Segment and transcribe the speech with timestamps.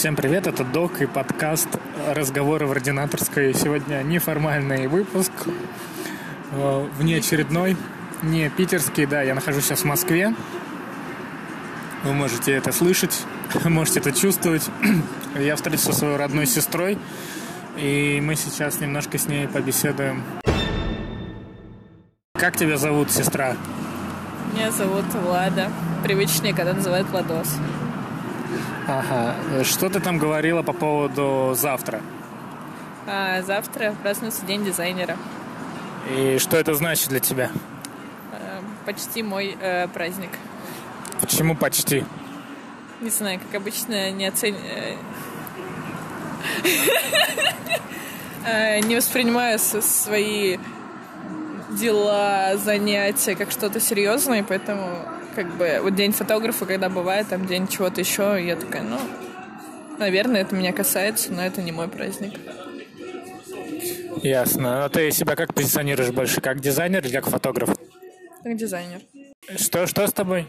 [0.00, 1.68] Всем привет, это Док и подкаст
[2.08, 3.52] «Разговоры в ординаторской».
[3.52, 5.30] Сегодня неформальный выпуск,
[6.52, 7.76] э, внеочередной,
[8.22, 10.34] не питерский, да, я нахожусь сейчас в Москве.
[12.02, 13.26] Вы можете это слышать,
[13.66, 14.70] можете это чувствовать.
[15.38, 16.96] Я встретился со своей родной сестрой,
[17.76, 20.22] и мы сейчас немножко с ней побеседуем.
[22.32, 23.54] Как тебя зовут, сестра?
[24.54, 25.70] Меня зовут Влада.
[26.02, 27.58] Привычнее, когда называют Владос.
[28.86, 29.64] Ага.
[29.64, 32.00] Что ты там говорила по поводу завтра?
[33.06, 35.16] А завтра празднуется День дизайнера.
[36.08, 37.50] И что это значит для тебя?
[38.32, 40.30] Э, почти мой э, праздник.
[41.20, 42.04] Почему почти?
[43.00, 44.54] Не знаю, как обычно не оцен...
[44.54, 44.96] э,
[48.46, 50.58] э, не воспринимаю свои
[51.70, 54.88] дела, занятия как что-то серьезное, поэтому
[55.40, 58.98] как бы вот день фотографа, когда бывает, там день чего-то еще, я такая, ну,
[59.98, 62.38] наверное, это меня касается, но это не мой праздник.
[64.22, 64.84] Ясно.
[64.84, 66.42] А ты себя как позиционируешь больше?
[66.42, 67.70] Как дизайнер или как фотограф?
[68.42, 69.00] Как дизайнер.
[69.56, 70.46] Что, что с тобой?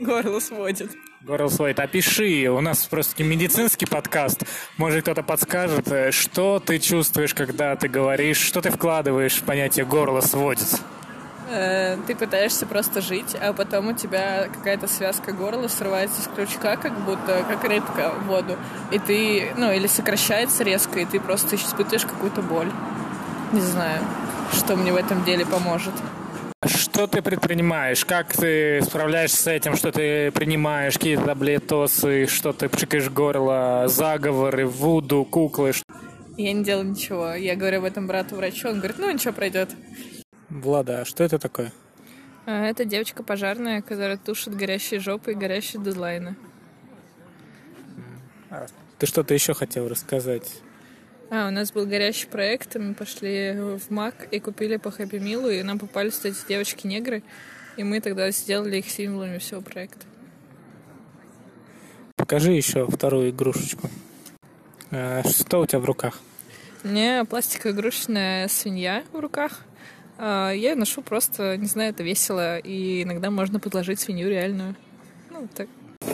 [0.00, 0.90] Горло сводит.
[1.22, 4.44] Горл Слейт, опиши, у нас просто медицинский подкаст,
[4.76, 9.84] может кто-то подскажет, э, что ты чувствуешь, когда ты говоришь, что ты вкладываешь в понятие
[9.84, 10.80] горло сводит?
[11.50, 16.76] Э, Ты пытаешься просто жить, а потом у тебя какая-то связка горла срывается с крючка,
[16.76, 18.56] как будто как рыбка в воду.
[18.90, 22.70] И ты, ну, или сокращается резко, и ты просто испытываешь какую-то боль.
[23.52, 24.02] Не знаю,
[24.52, 25.94] что мне в этом деле поможет.
[26.66, 28.04] Что ты предпринимаешь?
[28.04, 29.76] Как ты справляешься с этим?
[29.76, 30.94] Что ты принимаешь?
[30.94, 32.26] Какие-то таблетосы?
[32.26, 33.84] Что ты пшикаешь горло?
[33.86, 35.72] Заговоры, вуду, куклы?
[36.36, 37.32] Я не делаю ничего.
[37.34, 39.70] Я говорю об этом брату врачу, он говорит, ну ничего, пройдет.
[40.50, 41.72] Влада, а что это такое?
[42.46, 46.36] А, Это девочка пожарная, которая тушит горящие жопы и горящие дедлайны.
[48.98, 50.62] Ты что-то еще хотел рассказать?
[51.30, 55.50] А, у нас был горящий проект, мы пошли в МАК и купили по Хэппи Милу,
[55.50, 57.22] и нам попались эти девочки-негры,
[57.76, 60.06] и мы тогда сделали их символами всего проекта.
[62.16, 63.90] Покажи еще вторую игрушечку.
[64.90, 66.18] А, Что у тебя в руках?
[66.82, 69.64] У меня пластиковая игрушечная свинья в руках.
[70.18, 74.74] А, Я ее ношу просто, не знаю, это весело, и иногда можно подложить свинью реальную.
[75.30, 75.68] Ну, так.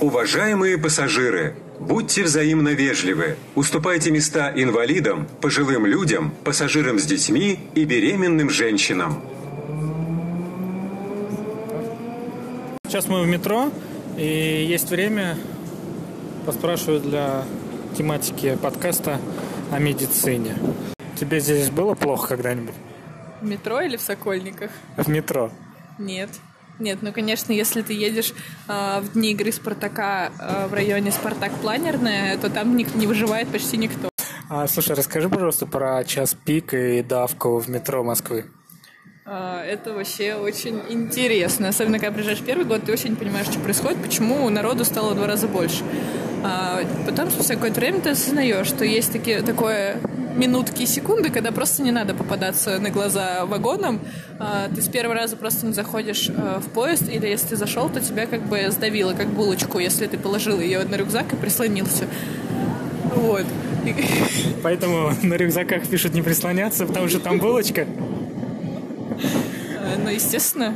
[0.00, 3.36] Уважаемые пассажиры, будьте взаимно вежливы.
[3.54, 9.22] Уступайте места инвалидам, пожилым людям, пассажирам с детьми и беременным женщинам.
[12.86, 13.70] Сейчас мы в метро,
[14.18, 15.38] и есть время
[16.44, 17.44] поспрашиваю для
[17.96, 19.18] тематики подкаста
[19.72, 20.56] о медицине.
[21.18, 22.74] Тебе здесь было плохо когда-нибудь?
[23.40, 24.70] В метро или в Сокольниках?
[24.96, 25.50] В метро?
[25.98, 26.30] Нет.
[26.78, 28.34] Нет, ну, конечно, если ты едешь
[28.68, 33.78] а, в дни игры Спартака а, в районе Спартак-Планерная, то там ник- не выживает почти
[33.78, 34.10] никто.
[34.50, 38.44] А, слушай, расскажи, пожалуйста, про час пик и давку в метро Москвы.
[39.24, 41.68] А, Это вообще очень интересно.
[41.68, 45.16] Особенно, когда приезжаешь первый год, ты вообще не понимаешь, что происходит, почему народу стало в
[45.16, 45.82] два раза больше.
[46.44, 49.98] А потом, спустя какое-то время, ты осознаешь, что есть такие, такое
[50.36, 54.00] минутки и секунды, когда просто не надо попадаться на глаза вагонам.
[54.38, 57.88] А, Ты с первого раза просто не заходишь а, в поезд, или если ты зашел,
[57.88, 62.06] то тебя как бы сдавило, как булочку, если ты положил ее на рюкзак и прислонился.
[63.14, 63.44] Вот.
[64.62, 67.82] Поэтому на рюкзаках пишут не прислоняться, потому что там булочка.
[67.82, 67.86] Э,
[70.02, 70.74] Ну, естественно,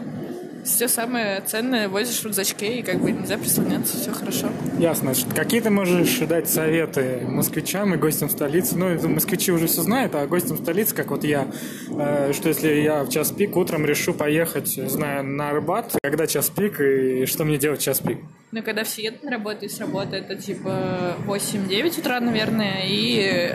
[0.64, 4.50] все самое ценное возишь в рюкзачке, и как бы нельзя прислоняться, все хорошо.
[4.80, 5.12] Ясно.
[5.36, 8.78] Какие ты можешь дать советы москвичам и гостям столицы?
[8.78, 11.48] Ну, москвичи уже все знают, а гостям столицы, как вот я,
[11.90, 16.48] э, что если я в час пик утром решу поехать, знаю, на Арбат, когда час
[16.48, 18.20] пик и что мне делать в час пик?
[18.52, 23.52] Но когда все едут на работу и с работы, это типа 8-9 утра, наверное, и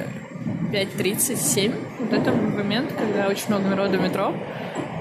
[0.71, 1.73] 5.37.
[2.01, 4.31] Вот это момент, когда очень много народу в метро.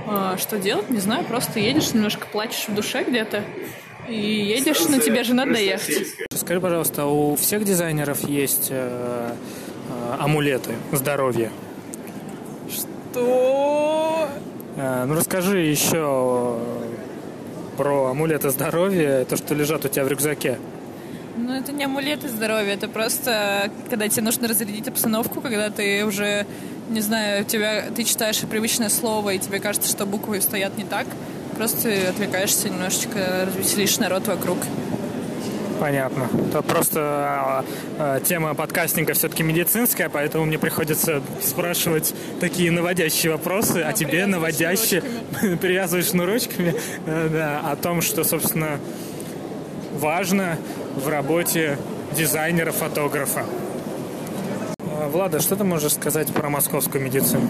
[0.07, 0.89] А, Что делать?
[0.89, 3.45] Не знаю, просто едешь, немножко плачешь в душе где-то,
[4.09, 6.07] и едешь, но тебе же надо доехать.
[6.35, 9.35] Скажи, пожалуйста, у всех дизайнеров есть э,
[9.89, 11.51] э, амулеты здоровья?
[13.13, 14.29] То...
[14.77, 16.59] Э, ну, расскажи еще
[17.77, 20.59] про амулеты здоровья, то, что лежат у тебя в рюкзаке.
[21.37, 26.47] Ну, это не амулеты здоровья, это просто, когда тебе нужно разрядить обстановку, когда ты уже,
[26.91, 30.85] не знаю, у тебя, ты читаешь привычное слово, и тебе кажется, что буквы стоят не
[30.85, 31.07] так,
[31.55, 34.59] просто отвлекаешься немножечко, развеселишь народ вокруг.
[35.81, 36.29] Понятно.
[36.49, 37.65] Это просто
[37.99, 44.27] э, тема подкастинга все-таки медицинская, поэтому мне приходится спрашивать такие наводящие вопросы, а, тебе привязываешь
[44.27, 45.03] наводящие
[45.61, 46.75] привязываешь шнурочками,
[47.07, 48.79] э, да, о том, что, собственно,
[49.99, 50.59] важно
[50.97, 51.79] в работе
[52.17, 53.41] дизайнера, фотографа.
[53.41, 53.64] А,
[55.09, 57.49] Влада, что ты можешь сказать про московскую медицину?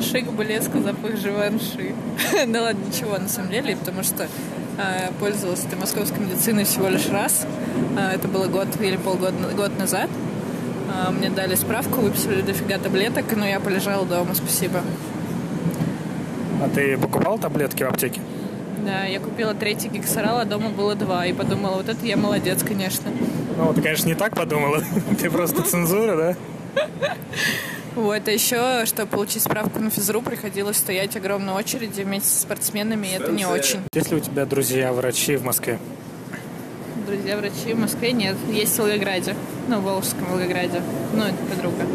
[0.00, 1.94] Шик, блеск, запах живанши.
[2.46, 7.08] да ладно, ничего на самом деле, потому что э, пользовалась этой московской медициной всего лишь
[7.08, 7.46] раз.
[7.96, 10.10] Э, это было год или полгода год назад.
[10.88, 14.82] Э, мне дали справку, выписали дофига таблеток, но я полежала дома, спасибо.
[16.62, 18.20] А ты покупал таблетки в аптеке?
[18.84, 21.26] Да, я купила третий гексорал, а дома было два.
[21.26, 23.10] И подумала, вот это я молодец, конечно.
[23.56, 24.82] Ну, ты, конечно, не так подумала.
[25.20, 26.36] Ты просто цензура, да?
[27.96, 33.06] Вот, а еще, чтобы получить справку на физру, приходилось стоять огромной очереди вместе с спортсменами,
[33.06, 33.80] и это не очень.
[33.94, 35.78] Есть ли у тебя друзья-врачи в Москве?
[37.06, 38.36] Друзья-врачи в Москве нет.
[38.50, 39.34] Есть в Волгограде.
[39.68, 40.82] Ну, в Волжском Волгограде.
[41.14, 41.86] Ну, это подруга.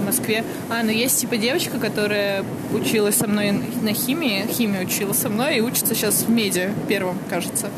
[0.00, 0.44] В Москве.
[0.68, 4.46] А, ну есть типа девочка, которая училась со мной на химии.
[4.50, 7.70] Химию учила со мной и учится сейчас в меди первом, кажется.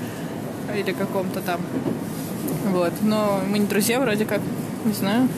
[0.77, 1.61] Или каком-то там.
[2.65, 2.95] Вот.
[3.03, 4.41] Но мы не друзья вроде как.
[4.85, 5.29] Не знаю.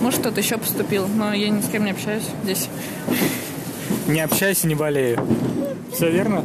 [0.00, 2.68] Может, кто-то еще поступил, но я ни с кем не общаюсь здесь.
[4.06, 5.26] Не общайся, не болею.
[5.92, 6.44] Все верно?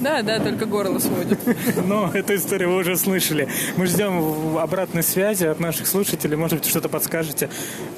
[0.00, 1.38] Да, да, только горло сводит.
[1.86, 3.48] Но эту историю вы уже слышали.
[3.76, 6.36] Мы ждем обратной связи от наших слушателей.
[6.36, 7.50] Может быть, что-то подскажете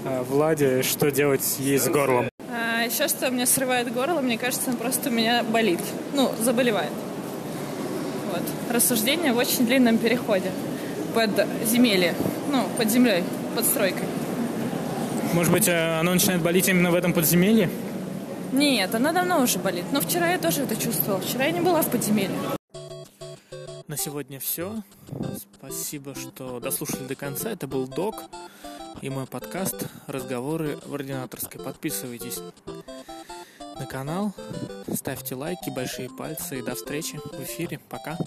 [0.04, 2.28] а, Владе, что делать ей с горлом.
[2.50, 5.80] А еще что меня срывает горло, мне кажется, он просто у меня болит.
[6.12, 6.90] Ну, заболевает.
[8.32, 8.42] Вот.
[8.74, 10.50] Рассуждение в очень длинном переходе.
[11.14, 11.30] Под
[11.64, 12.14] земелье.
[12.50, 13.22] Ну, под землей,
[13.54, 14.06] под стройкой.
[15.34, 17.70] Может быть, э, оно начинает болеть именно в этом подземелье?
[18.52, 19.86] Нет, она давно уже болит.
[19.90, 21.22] Но вчера я тоже это чувствовала.
[21.22, 22.36] Вчера я не была в подземелье.
[23.88, 24.82] На сегодня все.
[25.58, 27.50] Спасибо, что дослушали до конца.
[27.50, 28.24] Это был Док
[29.00, 31.60] и мой подкаст «Разговоры в ординаторской».
[31.60, 32.38] Подписывайтесь
[33.78, 34.34] на канал,
[34.94, 37.80] ставьте лайки, большие пальцы и до встречи в эфире.
[37.88, 38.18] Пока.